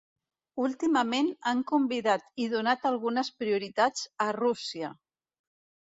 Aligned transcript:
Últimament 0.61 1.29
han 1.51 1.61
convidat 1.73 2.27
i 2.47 2.49
donat 2.55 2.91
algunes 2.93 3.33
prioritats 3.43 4.11
a 4.27 4.31
Rússia. 4.43 4.95